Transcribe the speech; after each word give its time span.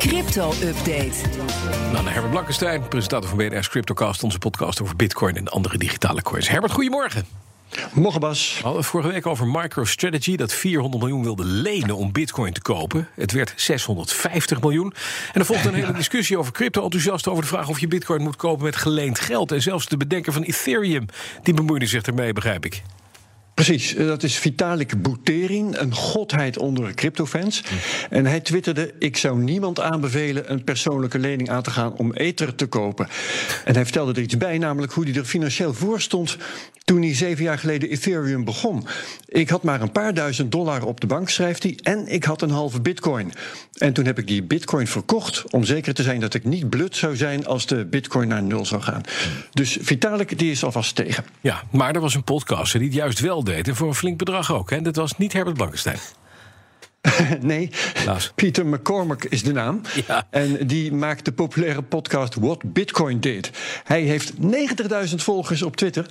Crypto-update. 0.00 1.12
Nou, 1.92 2.04
naar 2.04 2.12
Herbert 2.12 2.30
Blankenstein, 2.30 2.88
presentator 2.88 3.28
van 3.28 3.38
BNR's 3.38 3.68
Cryptocast... 3.68 4.22
onze 4.22 4.38
podcast 4.38 4.82
over 4.82 4.96
bitcoin 4.96 5.36
en 5.36 5.48
andere 5.48 5.78
digitale 5.78 6.22
coins. 6.22 6.48
Herbert, 6.48 6.72
goedemorgen. 6.72 7.24
Morgen 7.92 8.20
Bas. 8.20 8.54
We 8.56 8.62
hadden 8.62 8.80
het 8.80 8.90
vorige 8.90 9.08
week 9.08 9.26
over 9.26 9.46
MicroStrategy... 9.46 10.36
dat 10.36 10.52
400 10.52 11.02
miljoen 11.02 11.22
wilde 11.22 11.44
lenen 11.44 11.96
om 11.96 12.12
bitcoin 12.12 12.52
te 12.52 12.62
kopen. 12.62 13.08
Het 13.14 13.32
werd 13.32 13.52
650 13.56 14.60
miljoen. 14.60 14.94
En 15.32 15.40
er 15.40 15.46
volgde 15.46 15.68
een 15.68 15.74
hele 15.74 15.92
discussie 16.02 16.38
over 16.38 16.52
crypto-enthousiasten... 16.52 17.30
over 17.30 17.44
de 17.44 17.50
vraag 17.50 17.68
of 17.68 17.80
je 17.80 17.88
bitcoin 17.88 18.22
moet 18.22 18.36
kopen 18.36 18.64
met 18.64 18.76
geleend 18.76 19.18
geld. 19.18 19.52
En 19.52 19.62
zelfs 19.62 19.86
de 19.86 19.96
bedenker 19.96 20.32
van 20.32 20.42
Ethereum, 20.42 21.06
die 21.42 21.54
bemoeide 21.54 21.86
zich 21.86 22.02
ermee, 22.02 22.32
begrijp 22.32 22.64
ik. 22.64 22.82
Precies, 23.64 23.94
eh, 23.94 24.06
dat 24.06 24.22
is 24.22 24.36
Vitalik 24.36 25.02
Buterin, 25.02 25.74
een 25.78 25.94
godheid 25.94 26.58
onder 26.58 26.94
cryptofans. 26.94 27.62
En 28.10 28.26
hij 28.26 28.40
twitterde: 28.40 28.94
Ik 28.98 29.16
zou 29.16 29.38
niemand 29.38 29.80
aanbevelen 29.80 30.50
een 30.52 30.64
persoonlijke 30.64 31.18
lening 31.18 31.50
aan 31.50 31.62
te 31.62 31.70
gaan 31.70 31.96
om 31.96 32.12
ether 32.12 32.54
te 32.54 32.66
kopen. 32.66 33.08
En 33.64 33.74
hij 33.74 33.84
vertelde 33.84 34.12
er 34.12 34.22
iets 34.22 34.36
bij, 34.36 34.58
namelijk 34.58 34.92
hoe 34.92 35.04
hij 35.04 35.14
er 35.14 35.24
financieel 35.24 35.74
voor 35.74 36.00
stond 36.00 36.36
toen 36.90 37.02
hij 37.02 37.14
zeven 37.14 37.44
jaar 37.44 37.58
geleden 37.58 37.90
Ethereum 37.90 38.44
begon. 38.44 38.86
Ik 39.26 39.48
had 39.48 39.62
maar 39.62 39.80
een 39.80 39.92
paar 39.92 40.14
duizend 40.14 40.52
dollar 40.52 40.84
op 40.84 41.00
de 41.00 41.06
bank, 41.06 41.28
schrijft 41.28 41.62
hij, 41.62 41.78
en 41.82 42.06
ik 42.06 42.24
had 42.24 42.42
een 42.42 42.50
halve 42.50 42.80
bitcoin. 42.80 43.32
En 43.78 43.92
toen 43.92 44.04
heb 44.04 44.18
ik 44.18 44.26
die 44.26 44.42
bitcoin 44.42 44.86
verkocht 44.86 45.44
om 45.50 45.64
zeker 45.64 45.94
te 45.94 46.02
zijn 46.02 46.20
dat 46.20 46.34
ik 46.34 46.44
niet 46.44 46.70
blut 46.70 46.96
zou 46.96 47.16
zijn 47.16 47.46
als 47.46 47.66
de 47.66 47.84
bitcoin 47.84 48.28
naar 48.28 48.42
nul 48.42 48.66
zou 48.66 48.82
gaan. 48.82 49.02
Dus 49.52 49.78
Vitalik 49.80 50.38
die 50.38 50.50
is 50.50 50.64
alvast 50.64 50.94
tegen. 50.94 51.24
Ja, 51.40 51.62
maar 51.70 51.94
er 51.94 52.00
was 52.00 52.14
een 52.14 52.24
podcast 52.24 52.72
die 52.72 52.82
het 52.82 52.94
juist 52.94 53.20
wel 53.20 53.44
deed. 53.44 53.68
En 53.68 53.76
voor 53.76 53.88
een 53.88 53.94
flink 53.94 54.18
bedrag 54.18 54.52
ook. 54.52 54.70
En 54.70 54.82
dat 54.82 54.96
was 54.96 55.18
niet 55.18 55.32
Herbert 55.32 55.56
Blankenstein. 55.56 55.98
nee. 57.40 57.70
Peter 58.34 58.66
McCormack 58.66 59.24
is 59.24 59.42
de 59.42 59.52
naam. 59.52 59.80
Ja. 60.06 60.26
En 60.30 60.66
die 60.66 60.92
maakt 60.92 61.24
de 61.24 61.32
populaire 61.32 61.82
podcast 61.82 62.34
What 62.34 62.72
Bitcoin 62.72 63.20
Did. 63.20 63.50
Hij 63.84 64.02
heeft 64.02 64.32
90.000 65.08 65.14
volgers 65.14 65.62
op 65.62 65.76
Twitter. 65.76 66.06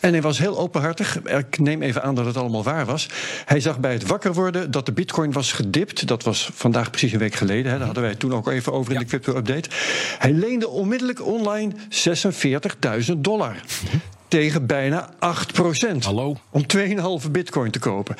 En 0.00 0.12
hij 0.12 0.22
was 0.22 0.38
heel 0.38 0.58
openhartig. 0.58 1.22
Ik 1.22 1.58
neem 1.58 1.82
even 1.82 2.02
aan 2.02 2.14
dat 2.14 2.26
het 2.26 2.36
allemaal 2.36 2.62
waar 2.62 2.86
was. 2.86 3.08
Hij 3.44 3.60
zag 3.60 3.78
bij 3.80 3.92
het 3.92 4.06
wakker 4.06 4.32
worden 4.32 4.70
dat 4.70 4.86
de 4.86 4.92
bitcoin 4.92 5.32
was 5.32 5.52
gedipt. 5.52 6.06
Dat 6.06 6.22
was 6.22 6.50
vandaag 6.54 6.90
precies 6.90 7.12
een 7.12 7.18
week 7.18 7.34
geleden. 7.34 7.72
Hè. 7.72 7.76
Daar 7.76 7.86
hadden 7.86 8.02
wij 8.02 8.12
het 8.12 8.20
toen 8.20 8.34
ook 8.34 8.48
even 8.48 8.72
over 8.72 8.92
in 8.92 8.98
de 8.98 9.04
crypto-update. 9.04 9.68
Hij 10.18 10.32
leende 10.32 10.68
onmiddellijk 10.68 11.26
online 11.26 11.72
46.000 13.06 13.12
dollar. 13.16 13.56
Tegen 14.34 14.66
bijna 14.66 15.10
8% 15.14 15.96
Hallo? 16.00 16.36
Om 16.50 16.64
2,5 17.24 17.30
bitcoin 17.30 17.70
te 17.70 17.78
kopen. 17.78 18.16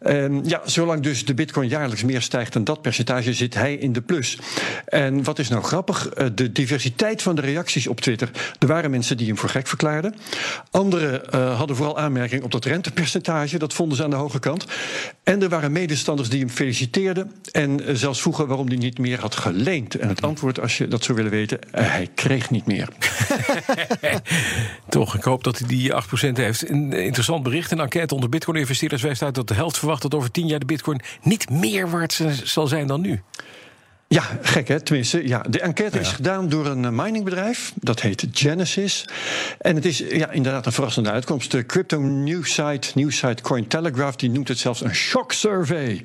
En 0.00 0.42
ja, 0.44 0.60
zolang 0.64 1.02
dus 1.02 1.24
de 1.24 1.34
bitcoin 1.34 1.68
jaarlijks 1.68 2.04
meer 2.04 2.22
stijgt 2.22 2.52
dan 2.52 2.64
dat 2.64 2.82
percentage, 2.82 3.34
zit 3.34 3.54
hij 3.54 3.74
in 3.74 3.92
de 3.92 4.00
plus. 4.00 4.38
En 4.84 5.24
wat 5.24 5.38
is 5.38 5.48
nou 5.48 5.62
grappig? 5.62 6.08
Eh, 6.08 6.26
De 6.34 6.52
diversiteit 6.52 7.22
van 7.22 7.36
de 7.36 7.40
reacties 7.40 7.86
op 7.86 8.00
Twitter. 8.00 8.30
Er 8.58 8.66
waren 8.66 8.90
mensen 8.90 9.16
die 9.16 9.26
hem 9.26 9.38
voor 9.38 9.48
gek 9.48 9.66
verklaarden. 9.66 10.14
Anderen 10.70 11.30
eh, 11.30 11.56
hadden 11.56 11.76
vooral 11.76 11.98
aanmerking 11.98 12.42
op 12.42 12.50
dat 12.50 12.64
rentepercentage. 12.64 13.58
Dat 13.58 13.74
vonden 13.74 13.96
ze 13.96 14.04
aan 14.04 14.10
de 14.10 14.16
hoge 14.16 14.38
kant. 14.38 14.66
En 15.22 15.42
er 15.42 15.48
waren 15.48 15.72
medestanders 15.72 16.28
die 16.28 16.40
hem 16.40 16.50
feliciteerden. 16.50 17.32
En 17.52 17.86
eh, 17.86 17.94
zelfs 17.94 18.20
vroegen 18.20 18.46
waarom 18.46 18.68
hij 18.68 18.76
niet 18.76 18.98
meer 18.98 19.20
had 19.20 19.34
geleend. 19.34 19.94
En 19.94 20.08
het 20.08 20.22
antwoord, 20.22 20.60
als 20.60 20.78
je 20.78 20.88
dat 20.88 21.04
zou 21.04 21.16
willen 21.16 21.32
weten, 21.32 21.58
hij 21.70 22.08
kreeg 22.14 22.50
niet 22.50 22.66
meer. 22.66 22.88
Toch, 24.98 25.14
ik 25.14 25.22
hoop 25.22 25.44
dat 25.44 25.58
hij 25.58 25.68
die 25.68 25.92
8% 25.92 26.32
heeft. 26.32 26.70
Een 26.70 26.92
interessant 26.92 27.42
bericht. 27.42 27.70
Een 27.70 27.80
enquête 27.80 28.14
onder 28.14 28.28
bitcoin-investeerders 28.28 29.02
wijst 29.02 29.22
uit 29.22 29.34
dat 29.34 29.48
de 29.48 29.54
helft 29.54 29.78
verwacht 29.78 30.02
dat 30.02 30.14
over 30.14 30.30
10 30.30 30.46
jaar 30.46 30.58
de 30.58 30.66
bitcoin 30.66 31.00
niet 31.22 31.50
meer 31.50 31.90
waard 31.90 32.20
zal 32.44 32.66
zijn 32.66 32.86
dan 32.86 33.00
nu. 33.00 33.22
Ja, 34.08 34.22
gek 34.42 34.68
hè, 34.68 34.80
tenminste. 34.80 35.28
Ja, 35.28 35.44
de 35.48 35.60
enquête 35.60 35.98
is 35.98 36.08
Ja. 36.08 36.14
gedaan 36.14 36.48
door 36.48 36.66
een 36.66 36.84
eh, 36.84 36.90
miningbedrijf. 36.90 37.72
Dat 37.74 38.00
heet 38.00 38.26
Genesis. 38.32 39.08
En 39.58 39.74
het 39.74 39.84
is 39.84 39.98
ja, 39.98 40.30
inderdaad 40.30 40.66
een 40.66 40.72
verrassende 40.72 41.10
uitkomst. 41.10 41.50
De 41.50 41.66
crypto 41.66 42.00
nieuwsite, 42.00 43.42
Cointelegraph... 43.42 44.16
die 44.16 44.30
noemt 44.30 44.48
het 44.48 44.58
zelfs 44.58 44.80
een 44.80 44.94
shock 44.94 45.32
survey. 45.32 46.00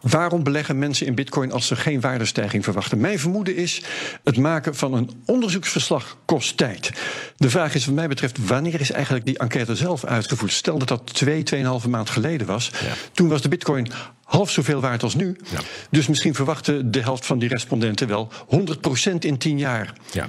Waarom 0.00 0.42
beleggen 0.42 0.78
mensen 0.78 1.06
in 1.06 1.14
bitcoin 1.14 1.52
als 1.52 1.66
ze 1.66 1.76
geen 1.76 2.00
waardestijging 2.00 2.64
verwachten? 2.64 3.00
Mijn 3.00 3.18
vermoeden 3.18 3.56
is, 3.56 3.82
het 4.24 4.36
maken 4.36 4.74
van 4.74 4.94
een 4.94 5.10
onderzoeksverslag 5.26 6.16
kost 6.24 6.56
tijd. 6.56 6.90
De 7.36 7.50
vraag 7.50 7.74
is 7.74 7.86
wat 7.86 7.94
mij 7.94 8.08
betreft, 8.08 8.46
wanneer 8.46 8.80
is 8.80 8.90
eigenlijk 8.90 9.24
die 9.24 9.38
enquête 9.38 9.76
zelf 9.76 10.04
uitgevoerd? 10.04 10.52
Stel 10.52 10.78
dat 10.78 10.88
dat 10.88 11.14
twee, 11.14 11.42
tweeënhalve 11.42 11.88
maand 11.88 12.10
geleden 12.10 12.46
was. 12.46 12.70
Toen 13.12 13.28
was 13.28 13.42
de 13.42 13.48
bitcoin 13.48 13.90
half 14.24 14.50
zoveel 14.50 14.80
waard 14.80 15.02
als 15.02 15.14
nu. 15.14 15.36
Ja. 15.50 15.60
Dus 15.90 16.06
misschien 16.06 16.34
verwachten 16.34 16.90
de 16.90 17.00
helft 17.00 17.26
van 17.26 17.38
die 17.38 17.48
respondenten 17.48 18.08
wel 18.08 18.28
100% 19.12 19.18
in 19.18 19.38
10 19.38 19.58
jaar. 19.58 19.92
Ja. 20.12 20.26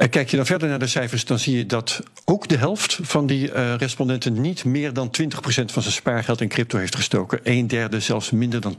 En 0.00 0.08
kijk 0.08 0.30
je 0.30 0.36
dan 0.36 0.46
verder 0.46 0.68
naar 0.68 0.78
de 0.78 0.86
cijfers, 0.86 1.24
dan 1.24 1.38
zie 1.38 1.56
je 1.56 1.66
dat 1.66 2.02
ook 2.24 2.48
de 2.48 2.56
helft 2.56 2.98
van 3.02 3.26
die 3.26 3.52
eh, 3.52 3.74
respondenten 3.74 4.40
niet 4.40 4.64
meer 4.64 4.92
dan 4.92 5.10
20% 5.22 5.24
van 5.44 5.82
zijn 5.82 5.94
spaargeld 5.94 6.40
in 6.40 6.48
crypto 6.48 6.78
heeft 6.78 6.94
gestoken. 6.94 7.40
Een 7.42 7.66
derde 7.66 8.00
zelfs 8.00 8.30
minder 8.30 8.60
dan 8.60 8.76
10%. 8.76 8.78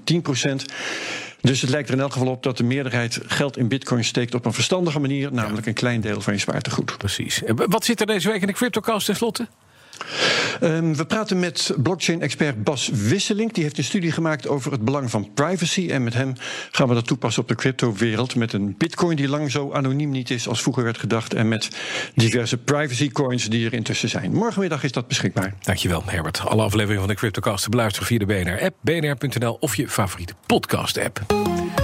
Dus 1.42 1.62
het 1.62 1.70
lijkt 1.70 1.88
er 1.88 1.96
in 1.96 2.02
elk 2.02 2.12
geval 2.12 2.28
op 2.28 2.44
dat 2.44 2.58
de 2.58 2.64
meerderheid 2.64 3.20
geld 3.26 3.58
in 3.58 3.68
bitcoin 3.68 4.04
steekt 4.04 4.34
op 4.34 4.46
een 4.46 4.54
verstandige 4.54 5.00
manier, 5.00 5.34
namelijk 5.34 5.68
een 5.68 5.74
klein 5.74 6.02
deel 6.02 6.22
van 6.22 6.34
je 6.34 6.40
spaartegoed. 6.40 6.98
Precies. 6.98 7.44
En 7.44 7.70
Wat 7.70 7.86
zit 7.86 8.00
er 8.00 8.06
deze 8.06 8.30
week 8.30 8.42
in 8.42 8.48
de 8.48 8.54
CryptoCast 8.54 9.06
tenslotte? 9.06 9.48
Ehm, 10.62 10.94
we 10.94 11.06
praten 11.06 11.40
met 11.40 11.74
blockchain-expert 11.78 12.64
Bas 12.64 12.90
Wisseling. 12.94 13.54
Die 13.54 13.64
heeft 13.64 13.78
een 13.78 13.84
studie 13.84 14.12
gemaakt 14.12 14.48
over 14.48 14.72
het 14.72 14.86
belang 14.86 15.10
van 15.10 15.34
privacy. 15.34 15.90
En 15.90 16.04
met 16.04 16.14
hem 16.14 16.34
gaan 16.72 16.88
we 16.88 16.94
dat 16.94 17.08
toepassen 17.08 17.42
op 17.42 17.48
de 17.48 17.56
crypto-wereld. 17.56 18.36
Met 18.36 18.54
een 18.54 18.76
bitcoin 18.78 19.16
die 19.16 19.28
lang 19.28 19.52
zo 19.52 19.72
anoniem 19.72 20.10
niet 20.10 20.30
is 20.30 20.48
als 20.48 20.62
vroeger 20.62 20.84
werd 20.84 20.98
gedacht. 20.98 21.34
En 21.34 21.48
met 21.48 21.70
diverse 22.16 22.58
privacy-coins 22.58 23.50
die 23.50 23.66
er 23.66 23.74
intussen 23.74 24.10
zijn. 24.10 24.34
Morgenmiddag 24.34 24.84
is 24.84 24.92
dat 24.92 25.08
beschikbaar. 25.08 25.54
Dankjewel, 25.62 26.04
Herbert. 26.06 26.40
Alle 26.46 26.64
afleveringen 26.64 27.00
van 27.00 27.10
de 27.10 27.16
CryptoCast 27.16 27.64
te 27.64 27.70
beluisteren 27.70 28.08
via 28.08 28.18
de 28.18 28.26
BNR-app, 28.26 28.76
bnr.nl 28.82 29.58
of 29.60 29.76
je 29.76 29.88
favoriete 29.90 30.34
podcast-app. 30.46 31.81